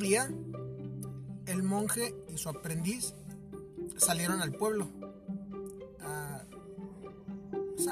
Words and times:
día, 0.00 0.28
el 1.46 1.62
monje 1.62 2.14
y 2.28 2.38
su 2.38 2.48
aprendiz 2.48 3.14
salieron 3.96 4.40
al 4.40 4.52
pueblo 4.52 4.88
a, 6.00 6.42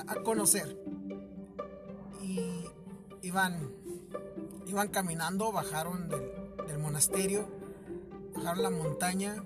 a 0.06 0.14
conocer. 0.22 0.76
Y 2.22 2.64
iban, 3.22 3.70
iban 4.66 4.88
caminando, 4.88 5.52
bajaron 5.52 6.08
del, 6.08 6.32
del 6.66 6.78
monasterio, 6.78 7.46
bajaron 8.34 8.62
la 8.62 8.70
montaña 8.70 9.44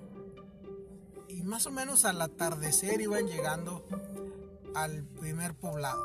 y 1.28 1.42
más 1.42 1.66
o 1.66 1.72
menos 1.72 2.04
al 2.04 2.22
atardecer 2.22 3.00
iban 3.00 3.26
llegando 3.26 3.84
al 4.74 5.02
primer 5.02 5.54
poblado. 5.54 6.00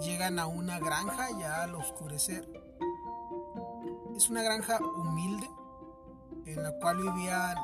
Llegan 0.00 0.38
a 0.38 0.46
una 0.46 0.80
granja 0.80 1.28
ya 1.38 1.62
al 1.62 1.76
oscurecer. 1.76 2.63
Es 4.24 4.30
una 4.30 4.42
granja 4.42 4.78
humilde 4.78 5.46
en 6.46 6.62
la 6.62 6.72
cual 6.78 6.96
vivían 6.96 7.58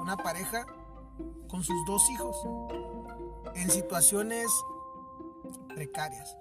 una 0.00 0.16
pareja 0.16 0.64
con 1.50 1.62
sus 1.62 1.76
dos 1.86 2.02
hijos 2.08 2.34
en 3.54 3.70
situaciones 3.70 4.46
precarias. 5.74 6.34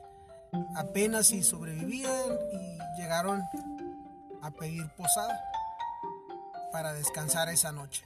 Apenas 0.78 1.28
si 1.28 1.44
sobrevivían 1.44 2.40
y 2.54 3.02
llegaron 3.02 3.44
a 4.42 4.52
pedir 4.52 4.90
posada 4.96 5.38
para 6.72 6.94
descansar 6.94 7.50
esa 7.50 7.74
noche. 7.74 8.06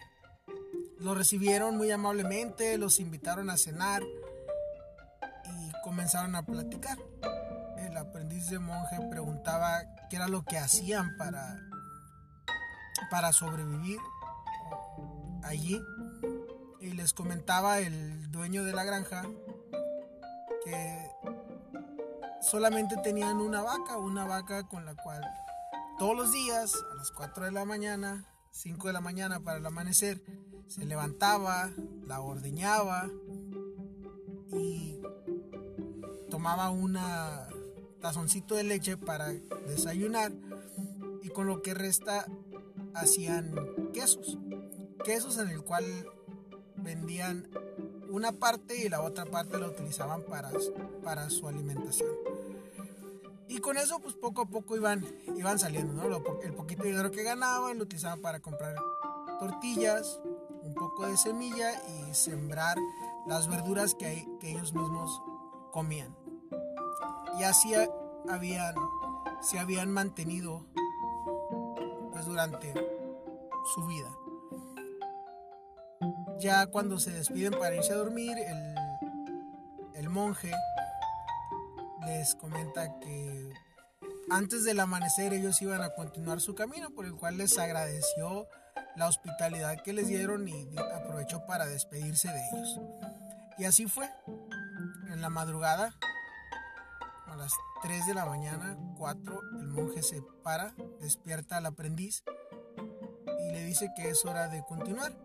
Los 0.98 1.16
recibieron 1.16 1.78
muy 1.78 1.92
amablemente, 1.92 2.80
los 2.80 3.00
invitaron 3.00 3.52
a 3.52 3.58
cenar 3.58 4.02
y 4.02 5.72
comenzaron 5.84 6.36
a 6.36 6.42
platicar. 6.42 6.98
El 7.78 7.96
aprendiz 7.98 8.50
de 8.50 8.58
monje 8.58 9.00
preguntaba 9.12 9.84
qué 10.10 10.16
era 10.18 10.28
lo 10.28 10.44
que 10.44 10.58
hacían 10.58 11.16
para, 11.18 11.60
para 13.10 13.32
sobrevivir 13.34 14.00
allí. 15.44 15.82
Y 16.82 16.92
les 16.94 17.14
comentaba 17.14 17.80
el 17.80 18.32
dueño 18.32 18.64
de 18.64 18.74
la 18.74 18.84
granja 18.84 19.24
que 20.64 21.12
solamente 22.42 22.96
tenían 22.98 23.38
una 23.38 23.62
vaca, 23.62 23.98
una 23.98 24.26
vaca 24.26 24.68
con 24.68 24.86
la 24.86 24.96
cual 24.96 25.24
todos 25.98 26.16
los 26.16 26.32
días 26.32 26.74
a 26.92 26.96
las 26.96 27.12
4 27.12 27.46
de 27.46 27.52
la 27.52 27.66
mañana, 27.66 28.26
5 28.52 28.88
de 28.88 28.94
la 28.94 29.02
mañana 29.02 29.40
para 29.40 29.58
el 29.58 29.66
amanecer, 29.66 30.22
se 30.68 30.86
levantaba, 30.86 31.72
la 32.06 32.22
ordeñaba 32.22 33.08
y 34.52 35.00
tomaba 36.30 36.70
una 36.70 37.48
tazoncito 38.06 38.54
de 38.54 38.64
leche 38.64 38.98
para 38.98 39.30
desayunar 39.66 40.32
y 41.24 41.30
con 41.30 41.48
lo 41.48 41.64
que 41.64 41.74
resta 41.74 42.28
hacían 42.94 43.56
quesos. 43.94 44.38
Quesos 45.04 45.40
en 45.40 45.50
el 45.50 45.64
cual 45.64 45.84
vendían 46.76 47.50
una 48.12 48.32
parte 48.32 48.78
y 48.78 48.90
la 48.90 49.02
otra 49.02 49.26
parte 49.26 49.58
la 49.58 49.70
utilizaban 49.70 50.22
para, 50.22 50.52
para 51.04 51.32
su 51.32 51.48
alimentación. 51.48 52.12
Y 53.48 53.58
con 53.58 53.76
eso, 53.76 53.98
pues 53.98 54.14
poco 54.14 54.44
a 54.44 54.46
poco 54.46 54.76
iban, 54.76 55.04
iban 55.36 55.58
saliendo, 55.58 55.94
¿no? 55.94 56.24
El 56.44 56.54
poquito 56.54 56.84
dinero 56.84 57.10
que 57.10 57.24
ganaban 57.24 57.80
lo 57.80 57.86
utilizaban 57.86 58.22
para 58.22 58.40
comprar 58.40 58.76
tortillas, 59.40 60.20
un 60.62 60.76
poco 60.76 61.08
de 61.08 61.18
semilla 61.18 61.72
y 61.90 62.14
sembrar 62.14 62.78
las 63.26 63.48
verduras 63.48 63.96
que, 63.96 64.28
que 64.40 64.52
ellos 64.52 64.76
mismos 64.76 65.24
comían. 65.72 66.25
Y 67.40 67.44
así 67.44 67.74
habían, 68.30 68.76
se 69.42 69.60
habían 69.60 69.92
mantenido 69.92 70.66
pues 72.12 72.26
durante 72.26 72.74
su 73.74 73.86
vida. 73.88 74.10
Ya 76.40 76.68
cuando 76.68 77.00
se 77.00 77.12
despiden 77.12 77.54
para 77.60 77.76
irse 77.76 77.94
a 77.94 77.98
dormir, 77.98 78.38
el, 78.38 78.76
el 79.96 80.10
monje 80.10 80.52
les 82.06 82.36
comenta 82.36 83.00
que 83.00 83.54
antes 84.30 84.64
del 84.64 84.80
amanecer 84.80 85.34
ellos 85.34 85.62
iban 85.62 85.82
a 85.82 85.92
continuar 85.92 86.42
su 86.42 86.56
camino, 86.56 86.90
por 86.92 87.06
el 87.06 87.16
cual 87.16 87.38
les 87.38 87.58
agradeció 87.58 88.48
la 88.96 89.08
hospitalidad 89.08 89.82
que 89.84 89.94
les 89.94 90.08
dieron 90.08 90.48
y 90.48 90.68
aprovechó 90.94 91.46
para 91.46 91.66
despedirse 91.66 92.30
de 92.30 92.48
ellos. 92.50 92.80
Y 93.58 93.66
así 93.66 93.88
fue. 93.88 94.10
En 95.12 95.22
la 95.22 95.30
madrugada, 95.30 95.94
a 97.28 97.36
las 97.36 97.54
3 97.82 98.08
de 98.08 98.14
la 98.14 98.26
mañana, 98.26 98.78
4, 98.98 99.42
el 99.60 99.68
monje 99.68 100.04
se 100.04 100.22
para, 100.44 100.74
despierta 101.00 101.58
al 101.58 101.66
aprendiz 101.66 102.24
y 103.40 103.52
le 103.52 103.64
dice 103.64 103.92
que 103.96 104.10
es 104.10 104.26
hora 104.26 104.48
de 104.48 104.64
continuar. 104.66 105.16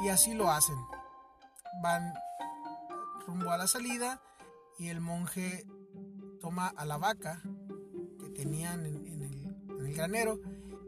Y 0.00 0.08
así 0.08 0.34
lo 0.34 0.50
hacen. 0.50 0.76
Van 1.82 2.14
rumbo 3.26 3.50
a 3.50 3.58
la 3.58 3.66
salida 3.66 4.22
y 4.78 4.88
el 4.88 5.00
monje 5.00 5.66
toma 6.40 6.68
a 6.68 6.84
la 6.84 6.98
vaca 6.98 7.42
que 8.20 8.30
tenían 8.30 8.86
en, 8.86 9.22
el, 9.22 9.94
granero 9.94 10.38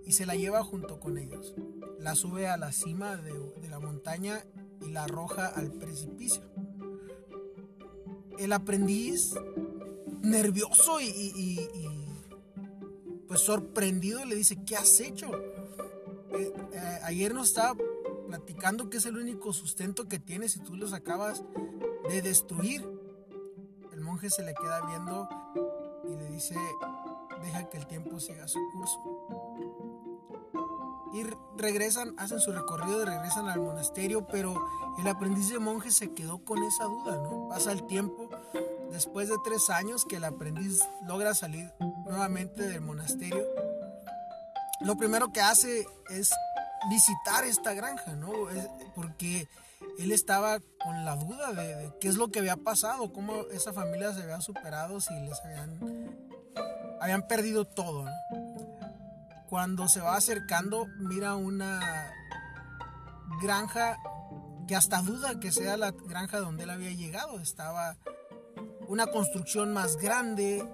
y 0.05 0.13
se 0.13 0.27
la 0.27 0.37
lleva 0.37 0.63
junto 0.63 1.01
con 1.01 1.19
ellos. 1.19 1.55
La 1.99 2.15
sube 2.15 2.49
a 2.49 2.57
la 2.57 2.71
cima 2.73 3.17
de, 3.17 3.69
la 3.69 3.81
montaña 3.81 4.45
y 4.81 4.91
la 4.91 5.05
arroja 5.05 5.47
al 5.47 5.73
precipicio. 5.73 6.50
El 8.41 8.53
aprendiz, 8.53 9.35
nervioso 10.23 11.01
y, 11.01 11.61
pues 13.29 13.41
sorprendido, 13.41 14.25
le 14.25 14.35
dice, 14.35 14.65
¿qué 14.65 14.77
has 14.77 14.99
hecho? 15.01 15.31
Eh, 16.33 16.53
eh, 16.73 16.99
ayer 17.05 17.35
nos 17.35 17.49
estaba 17.49 17.77
platicando 18.27 18.91
que 18.91 18.97
es 18.97 19.07
el 19.07 19.17
único 19.17 19.53
sustento 19.53 20.09
que 20.09 20.19
tienes 20.19 20.57
y 20.57 20.61
tú 20.61 20.75
los 20.75 20.93
acabas 20.93 21.43
de 22.09 22.23
destruir 22.23 23.01
monje 24.11 24.29
se 24.29 24.43
le 24.43 24.55
queda 24.55 24.81
viendo 24.87 25.29
y 26.05 26.17
le 26.17 26.31
dice, 26.31 26.57
deja 27.43 27.69
que 27.69 27.79
el 27.79 27.87
tiempo 27.87 28.19
siga 28.19 28.49
su 28.49 28.59
curso. 28.73 28.99
Y 31.13 31.25
regresan, 31.57 32.15
hacen 32.19 32.39
su 32.41 32.53
recorrido 32.53 33.03
y 33.03 33.07
regresan 33.07 33.49
al 33.49 33.61
monasterio, 33.61 34.27
pero 34.27 34.65
el 34.99 35.09
aprendiz 35.09 35.49
de 35.49 35.59
monje 35.59 35.91
se 35.91 36.13
quedó 36.13 36.45
con 36.45 36.63
esa 36.63 36.85
duda, 36.85 37.17
¿no? 37.17 37.49
Pasa 37.49 37.73
el 37.73 37.87
tiempo, 37.87 38.29
después 38.93 39.29
de 39.29 39.37
tres 39.45 39.71
años 39.71 40.05
que 40.05 40.17
el 40.17 40.25
aprendiz 40.25 40.81
logra 41.07 41.35
salir 41.35 41.73
nuevamente 42.05 42.63
del 42.63 42.81
monasterio, 42.81 43.45
lo 44.81 44.97
primero 44.97 45.31
que 45.31 45.41
hace 45.41 45.87
es 46.09 46.33
visitar 46.89 47.45
esta 47.45 47.75
granja, 47.75 48.15
¿no? 48.15 48.33
porque 48.95 49.47
él 49.99 50.13
estaba 50.13 50.59
con 50.83 51.05
la 51.05 51.17
duda 51.17 51.53
de, 51.53 51.93
qué 52.01 52.09
es 52.09 52.17
lo 52.17 52.29
que 52.29 52.39
había 52.39 52.57
pasado, 52.57 53.13
cómo 53.13 53.43
esa 53.53 53.73
familia 53.73 54.15
se 54.15 54.23
había 54.23 54.41
superado, 54.41 55.01
si 55.01 55.13
les 55.21 55.39
habían, 55.45 56.17
habían 57.01 57.27
perdido 57.27 57.67
todo. 57.67 58.07
Cuando 59.51 59.89
se 59.89 60.01
va 60.01 60.15
acercando, 60.15 60.87
mira 61.01 61.35
una 61.35 61.81
granja 63.43 63.99
que 64.69 64.77
hasta 64.77 65.03
duda 65.03 65.41
que 65.41 65.51
sea 65.51 65.77
la 65.77 65.91
granja 65.91 66.39
donde 66.39 66.63
él 66.63 66.71
había 66.71 66.93
llegado. 66.93 67.41
Estaba 67.41 67.97
una 68.87 69.09
construcción 69.09 69.73
más 69.73 69.97
grande, 69.97 70.65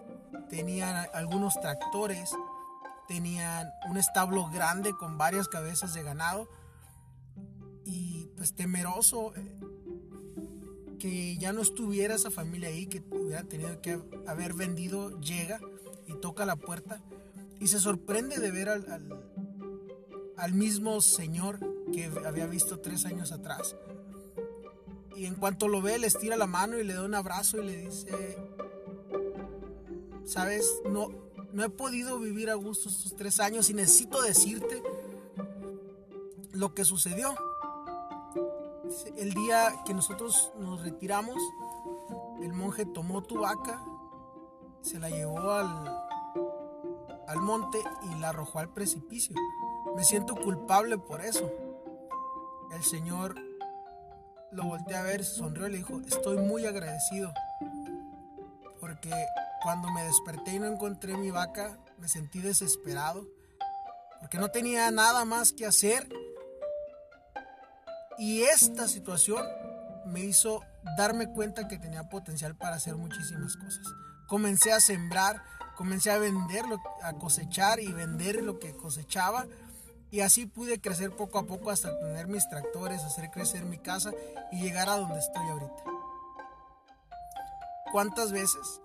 tenían 0.51 1.07
algunos 1.15 1.55
tractores, 1.55 2.31
tenían 3.09 3.73
un 3.89 3.97
establo 3.97 4.51
grande 4.51 4.93
con 4.93 5.17
varias 5.17 5.49
cabezas 5.49 5.95
de 5.95 6.03
ganado 6.03 6.47
y 7.87 8.27
pues 8.37 8.55
temeroso 8.55 9.35
eh, 9.37 9.59
que 10.99 11.39
ya 11.39 11.55
no 11.55 11.63
estuviera 11.63 12.15
esa 12.15 12.31
familia 12.31 12.69
ahí, 12.69 12.89
que 12.89 13.03
hubiera 13.11 13.43
tenido 13.45 13.81
que 13.81 13.99
haber 14.27 14.53
vendido, 14.53 15.19
llega 15.19 15.61
y 16.07 16.13
toca 16.21 16.45
la 16.45 16.57
puerta 16.57 17.01
y 17.61 17.69
se 17.69 17.79
sorprende 17.79 18.39
de 18.39 18.51
ver 18.51 18.69
al, 18.69 19.33
al, 20.37 20.53
mismo 20.55 21.01
señor 21.01 21.59
que 21.93 22.11
había 22.25 22.47
visto 22.47 22.81
tres 22.81 23.05
años 23.07 23.33
atrás. 23.33 23.77
Y 25.17 25.27
en 25.27 25.35
cuanto 25.35 25.69
lo 25.69 25.81
ve, 25.81 25.99
le 25.99 26.07
estira 26.07 26.37
la 26.37 26.47
mano 26.47 26.79
y 26.79 26.85
le 26.85 26.95
da 26.95 27.03
un 27.03 27.15
abrazo 27.15 27.63
y 27.63 27.67
le 27.67 27.77
dice, 27.77 28.39
sabes, 30.25 30.81
no, 30.91 31.09
no 31.53 31.65
he 31.65 31.71
podido 31.71 32.19
vivir 32.19 32.51
a 32.51 32.55
gusto 32.55 32.89
estos 32.89 33.17
tres 33.17 33.41
años 33.41 33.71
y 33.71 33.75
necesito 33.75 34.21
decirte 34.21 34.83
lo 36.53 36.75
que 36.75 36.85
sucedió 36.85 37.35
el 39.17 39.35
día 39.35 39.83
que 39.85 39.95
nosotros 39.95 40.53
nos 40.59 40.83
retiramos, 40.83 41.37
el 42.41 42.53
monje 42.53 42.87
tomó 42.87 43.23
tu 43.23 43.41
vaca, 43.41 43.83
se 44.81 44.99
la 44.99 45.11
llevó 45.11 45.51
al, 45.51 46.06
al 47.29 47.41
monte 47.41 47.79
y 48.11 48.15
la 48.17 48.31
arrojó 48.31 48.59
al 48.59 48.73
precipicio. 48.73 49.35
Me 49.97 50.05
siento 50.05 50.35
culpable 50.35 50.99
por 50.99 51.21
eso. 51.21 51.51
El 52.73 52.83
Señor 52.83 53.35
lo 54.53 54.65
volteó 54.65 54.97
a 54.99 55.03
ver, 55.03 55.25
sonrió 55.25 55.67
y 55.69 55.73
le 55.73 55.79
dijo, 55.79 56.01
estoy 56.07 56.39
muy 56.39 56.67
agradecido. 56.67 57.33
Porque 58.81 59.11
cuando 59.63 59.91
me 59.91 60.05
desperté 60.05 60.53
y 60.53 60.59
no 60.59 60.67
encontré 60.67 61.17
mi 61.17 61.31
vaca, 61.31 61.79
me 61.99 62.09
sentí 62.09 62.41
desesperado, 62.41 63.27
porque 64.21 64.39
no 64.39 64.51
tenía 64.51 64.91
nada 64.91 65.25
más 65.25 65.53
que 65.53 65.67
hacer. 65.67 66.09
Y 68.19 68.43
esta 68.43 68.89
situación 68.89 69.45
me 70.07 70.21
hizo 70.21 70.63
darme 70.97 71.31
cuenta 71.33 71.69
que 71.69 71.79
tenía 71.79 72.09
potencial 72.09 72.57
para 72.57 72.77
hacer 72.77 72.97
muchísimas 72.97 73.57
cosas. 73.57 73.87
Comencé 74.27 74.73
a 74.73 74.81
sembrar, 74.81 75.43
comencé 75.77 76.11
a 76.11 76.19
vender, 76.19 76.65
a 77.03 77.13
cosechar 77.13 77.79
y 77.81 77.93
vender 77.93 78.43
lo 78.43 78.59
que 78.59 78.75
cosechaba. 78.77 79.47
Y 80.11 80.21
así 80.21 80.47
pude 80.47 80.81
crecer 80.81 81.15
poco 81.15 81.39
a 81.39 81.47
poco 81.47 81.71
hasta 81.71 81.99
tener 81.99 82.27
mis 82.27 82.49
tractores, 82.49 83.03
hacer 83.03 83.31
crecer 83.31 83.65
mi 83.65 83.79
casa 83.79 84.13
y 84.51 84.63
llegar 84.63 84.89
a 84.89 84.97
donde 84.97 85.19
estoy 85.19 85.47
ahorita. 85.49 85.85
¿Cuántas 87.93 88.33
veces 88.33 88.81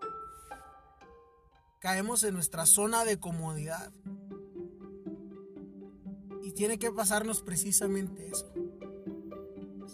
caemos 1.79 2.23
en 2.23 2.33
nuestra 2.33 2.65
zona 2.65 3.05
de 3.05 3.19
comodidad? 3.19 3.91
Y 6.43 6.51
tiene 6.53 6.77
que 6.77 6.91
pasarnos 6.91 7.41
precisamente 7.41 8.29
eso. 8.29 8.51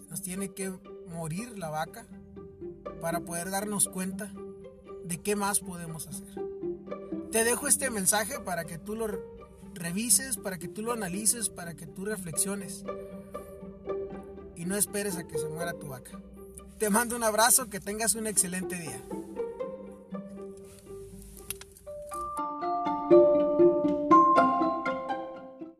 nos 0.09 0.21
tiene 0.21 0.53
que 0.53 0.69
morir 1.07 1.57
la 1.57 1.69
vaca 1.69 2.05
para 3.01 3.19
poder 3.19 3.51
darnos 3.51 3.87
cuenta 3.87 4.31
de 5.03 5.21
qué 5.21 5.35
más 5.35 5.59
podemos 5.59 6.07
hacer. 6.07 6.56
Te 7.31 7.43
dejo 7.43 7.67
este 7.67 7.89
mensaje 7.89 8.39
para 8.39 8.65
que 8.65 8.77
tú 8.77 8.95
lo 8.95 9.07
revises, 9.73 10.37
para 10.37 10.57
que 10.57 10.67
tú 10.67 10.81
lo 10.81 10.93
analices, 10.93 11.49
para 11.49 11.75
que 11.75 11.85
tú 11.85 12.05
reflexiones 12.05 12.83
y 14.55 14.65
no 14.65 14.75
esperes 14.75 15.17
a 15.17 15.27
que 15.27 15.37
se 15.37 15.47
muera 15.47 15.73
tu 15.73 15.87
vaca. 15.87 16.19
Te 16.79 16.89
mando 16.89 17.15
un 17.15 17.23
abrazo, 17.23 17.69
que 17.69 17.79
tengas 17.79 18.15
un 18.15 18.27
excelente 18.27 18.75
día. 18.75 19.01